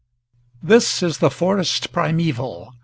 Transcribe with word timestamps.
THIS 0.63 1.03
is 1.03 1.19
the 1.19 1.29
forest 1.29 1.91
primeval. 1.91 2.73